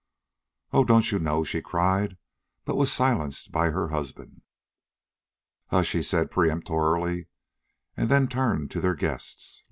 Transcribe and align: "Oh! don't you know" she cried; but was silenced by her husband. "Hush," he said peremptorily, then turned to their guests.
"Oh! 0.73 0.83
don't 0.83 1.11
you 1.11 1.19
know" 1.19 1.43
she 1.43 1.61
cried; 1.61 2.17
but 2.65 2.75
was 2.75 2.91
silenced 2.91 3.51
by 3.51 3.69
her 3.69 3.89
husband. 3.89 4.41
"Hush," 5.67 5.91
he 5.91 6.01
said 6.01 6.31
peremptorily, 6.31 7.27
then 7.95 8.27
turned 8.27 8.71
to 8.71 8.81
their 8.81 8.95
guests. 8.95 9.59